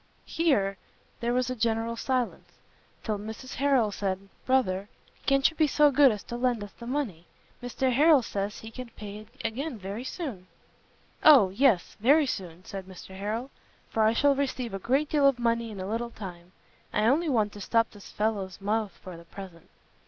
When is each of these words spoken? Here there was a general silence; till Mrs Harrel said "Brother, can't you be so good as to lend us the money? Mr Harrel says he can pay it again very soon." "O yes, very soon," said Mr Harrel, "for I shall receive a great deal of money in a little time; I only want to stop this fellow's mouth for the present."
Here 0.25 0.79
there 1.19 1.31
was 1.31 1.51
a 1.51 1.55
general 1.55 1.95
silence; 1.95 2.47
till 3.03 3.19
Mrs 3.19 3.53
Harrel 3.53 3.91
said 3.91 4.29
"Brother, 4.47 4.89
can't 5.27 5.47
you 5.47 5.55
be 5.55 5.67
so 5.67 5.91
good 5.91 6.11
as 6.11 6.23
to 6.23 6.37
lend 6.37 6.63
us 6.63 6.71
the 6.71 6.87
money? 6.87 7.27
Mr 7.61 7.91
Harrel 7.93 8.23
says 8.23 8.61
he 8.61 8.71
can 8.71 8.89
pay 8.95 9.17
it 9.19 9.27
again 9.45 9.77
very 9.77 10.03
soon." 10.03 10.47
"O 11.23 11.49
yes, 11.51 11.97
very 11.99 12.25
soon," 12.25 12.65
said 12.65 12.85
Mr 12.87 13.15
Harrel, 13.15 13.51
"for 13.91 14.01
I 14.01 14.13
shall 14.13 14.33
receive 14.33 14.73
a 14.73 14.79
great 14.79 15.07
deal 15.09 15.27
of 15.27 15.37
money 15.37 15.69
in 15.69 15.79
a 15.79 15.85
little 15.85 16.09
time; 16.09 16.51
I 16.91 17.05
only 17.05 17.29
want 17.29 17.53
to 17.53 17.61
stop 17.61 17.91
this 17.91 18.09
fellow's 18.11 18.59
mouth 18.59 18.97
for 19.03 19.15
the 19.15 19.25
present." 19.25 19.69